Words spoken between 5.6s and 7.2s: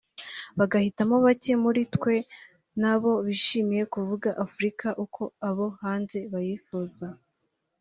hanze bayifuza